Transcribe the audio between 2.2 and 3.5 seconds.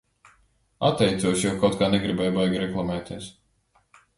baigi reklamēties.